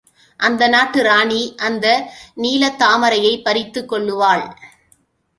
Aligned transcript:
அந்த 0.39 0.67
நாட்டு 0.67 1.03
ராணி 1.03 1.55
அந்த 1.57 2.11
நீலத் 2.35 2.79
தாமரையைப் 2.79 3.45
பறித்துக்கொள்ளுவாள். 3.45 4.53